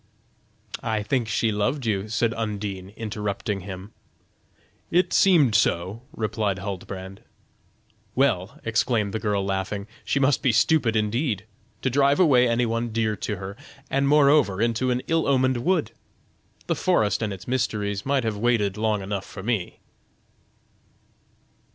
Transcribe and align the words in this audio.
"I 0.81 1.03
think 1.03 1.27
she 1.27 1.51
loved 1.51 1.85
you," 1.85 2.07
said 2.09 2.33
Undine, 2.33 2.89
interrupting 2.97 3.59
him. 3.59 3.91
"It 4.89 5.13
seemed 5.13 5.53
so," 5.53 6.01
replied 6.11 6.57
Huldbrand. 6.57 7.21
"Well," 8.15 8.59
exclaimed 8.63 9.13
the 9.13 9.19
girl, 9.19 9.45
laughing, 9.45 9.85
"she 10.03 10.19
must 10.19 10.41
be 10.41 10.51
stupid 10.51 10.95
indeed. 10.95 11.45
To 11.83 11.91
drive 11.91 12.19
away 12.19 12.47
any 12.47 12.65
one 12.65 12.89
dear 12.89 13.15
to 13.17 13.35
her. 13.35 13.55
And 13.91 14.07
moreover, 14.07 14.59
into 14.59 14.89
an 14.89 15.03
ill 15.05 15.27
omened 15.27 15.57
wood. 15.57 15.91
The 16.65 16.73
forest 16.73 17.21
and 17.21 17.31
its 17.31 17.47
mysteries 17.47 18.03
might 18.03 18.23
have 18.23 18.37
waited 18.37 18.77
long 18.77 19.03
enough 19.03 19.25
for 19.25 19.43
me!" 19.43 19.81